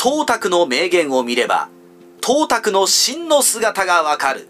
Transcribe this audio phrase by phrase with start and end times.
[0.00, 1.68] 東卓の名言を見れば
[2.24, 4.48] 東卓の真の姿がわかる。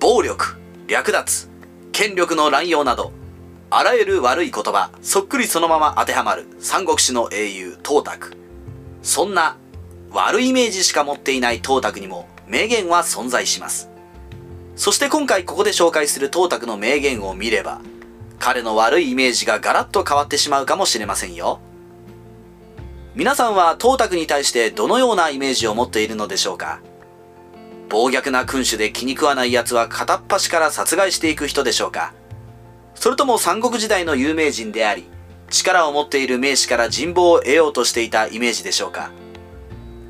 [0.00, 0.56] 暴力
[0.88, 1.48] 略奪
[1.92, 3.12] 権力の乱用など
[3.70, 8.36] あらゆる悪い言葉そっくりそのまま当てはまる三国志の英雄東卓。
[9.02, 9.56] そんな
[10.10, 13.90] 悪いイメージしか持っていない東卓にも名言は存在します。
[14.74, 17.80] そして今回ここで紹介する東卓の名言を見れば
[18.40, 21.60] 彼の悪いイメージがガラッと変わってしまうかもしれませんよ。
[23.18, 26.80] 皆さんは東卓に対してどのようなイメージを持っているのでしょうか？
[27.88, 32.14] 暴虐な君主で気に食わない奴は片っ端から殺害していく人でしょうか？
[32.94, 35.04] それとも三国時代の有名人であり
[35.50, 39.10] 力を持っている名士から人望を得ようとしていたイメージでしょうか？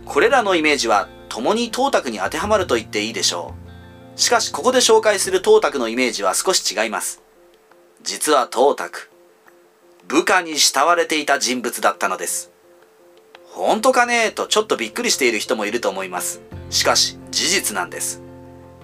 [0.05, 3.55] これらのイメージは共に東卓に当てはまると言っていいでしょ
[4.17, 4.21] う。
[4.21, 7.23] しかしここで紹介する東卓のイメージは少し違います。
[8.03, 9.11] 実は東卓
[10.09, 12.53] 部下に慕われていた人物だったのです。
[13.59, 16.43] 本当かねとちょっとびっくりしている人もいると思います。
[16.71, 18.23] しかし事実なんです。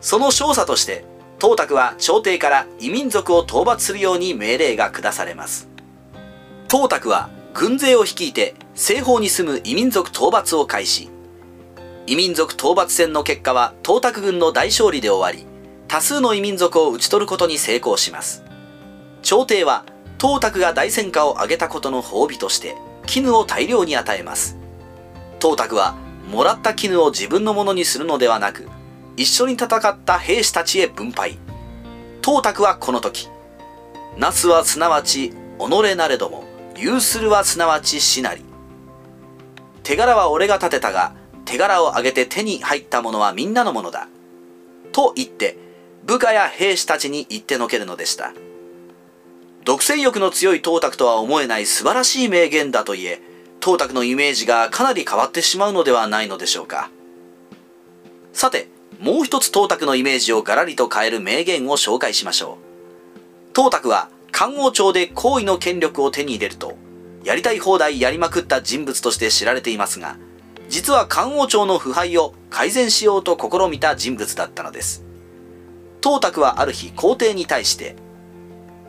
[0.00, 1.04] その少佐として
[1.40, 5.68] 東卓は朝廷から異民族を討伐するように命令が下されます。
[6.68, 11.08] 東卓は軍勢を率いて西方に住む異民族討伐を開始。
[12.08, 15.46] 異民族討伐戦の結果は東卓軍の大勝利で終わり
[15.86, 18.42] 多数の異民族を討ち取ることに成功します。
[19.22, 19.84] 朝廷は
[20.20, 22.74] 東卓が大戦果を挙げたことの褒美として
[23.06, 24.63] 絹を大量に与えます。
[25.44, 25.94] 東卓は
[26.30, 28.66] もらった絹を自分のものにするのではなく
[29.18, 31.38] 一緒に戦った兵士たちへ分配。
[32.24, 33.28] 東卓はこの時。
[34.16, 36.44] 那須はすなわち己なれども
[36.76, 38.42] 有するはすなわち死なり。
[39.82, 44.08] 手柄は俺が立てたが手柄を挙げて手に入ったものはみんなのものだ。
[44.92, 45.58] と言って
[46.06, 48.32] 部下や兵士たちに言ってのけるのでした。
[49.66, 53.33] 独占欲の強い東卓とは思えない素晴らしい名言だといえ
[53.64, 56.90] 東卓のイメージがかなり変わってしまうのではないのでしょうか。
[58.34, 58.68] さて
[59.00, 63.52] もう一つ東卓のイメージをガラリと変える名言を紹介しましょう。
[63.56, 66.76] 東卓は漢王朝で皇位の権力を手に入れると
[67.24, 70.18] やりたい放題やりまくった人物として知られていますが
[70.68, 75.04] 実は漢王朝の腐敗を改善しようと試みた人物だったのです。
[76.02, 77.96] 東卓はある日皇帝に対して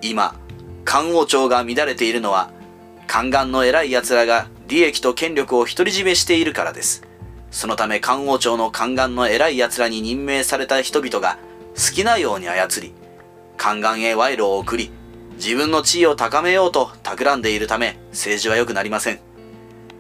[0.02, 0.36] 今
[0.84, 2.52] 漢王朝が乱れているのは
[3.08, 7.04] 宦官の偉い奴らが利益と権力を独り占めしているからです。
[7.52, 11.38] そのため漢王朝の宦官の偉い奴らに任命された人々が
[11.76, 12.94] 好きなように操り
[13.58, 14.92] 宦官へ賄賂を送り
[15.38, 19.20] 自分の地位を高めようと企んでいるため政治は良くなりません。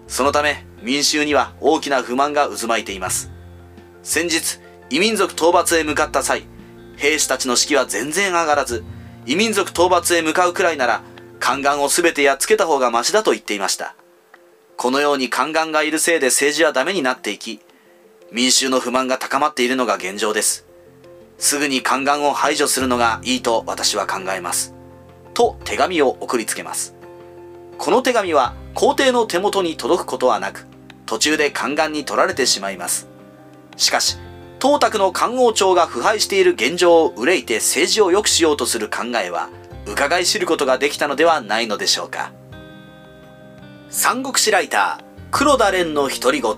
[0.08, 3.32] そのため民衆には大きな不満が渦巻いています。
[4.04, 4.60] 先日
[4.90, 6.44] 異民族討伐へ向かった際
[6.98, 8.84] 兵士たちの士気は全然上がらず
[9.26, 11.04] 異民族討伐へ向かうくらいなら
[11.40, 13.96] 宦官を全てやっつけた方がマシだと言っていました。
[14.78, 17.60] このように宦官がいるせいで政治はダメになっていき
[18.32, 20.66] 民衆の不満が高まっているのが現状です。
[21.38, 24.74] すぐに宦官を排除するのがいいと私は考えます。
[25.34, 26.96] と手紙を送りつけます。
[27.78, 30.66] この手紙は皇帝の手元に届くことはなく
[31.06, 33.08] 途中で宦官に取られてしまいます。
[33.78, 34.18] しかし
[34.62, 39.50] 東卓の漢王朝が腐敗している現状を憂いて政治を良くしようとする考えは
[39.86, 42.32] 伺い知ることができたのではないのでしょうか。
[43.98, 46.52] 三国志ライター黒田蓮の独り言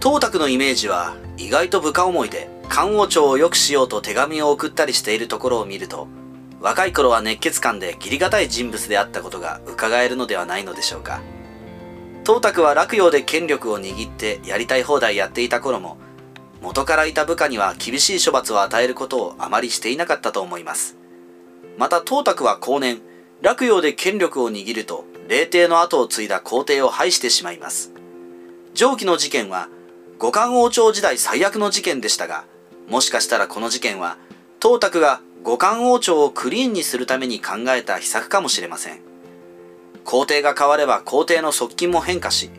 [0.00, 6.08] 東卓のイメージは意外と部下思いで漢王朝を良くしようと手紙を送ったりしているところを見ると
[6.60, 11.22] 若い頃は熱血感で義理堅い人物であったことが伺えるのではないのでしょうか
[12.26, 15.96] 東卓は洛陽で権力を握ってやりたい放題やっていた頃も
[16.60, 20.96] 元からいた部下には厳しい処罰を与えることをあまりしていなかったと思います。
[21.78, 23.00] また東卓は後年、
[23.42, 27.90] 洛陽で権力を握ると、霊帝の後を継いだ皇帝を廃してしまいます。
[28.74, 29.70] 上記の事件は、
[30.18, 32.44] 五冠王朝時代最悪の事件でしたが、
[32.86, 34.18] もしかしたらこの事件は、
[34.60, 39.00] 東卓が五冠王朝をクリーンにするために考えた秘策かもしれません。
[40.04, 42.50] 皇帝が変われば皇帝の側近も変化し、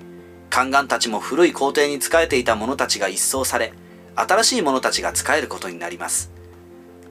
[0.49, 3.71] 宦官たちも古い皇帝に仕えていた者たちが一掃され、
[4.15, 6.31] 新しい者たちが使えることになります。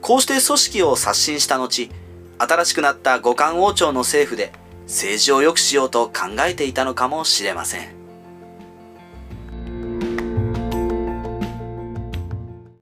[0.01, 1.89] こうして組織を刷新した後、
[2.37, 4.51] 新しくなった五冠王朝の政府で
[4.87, 8.02] 政治を良くしようと考えていたのかもしれません。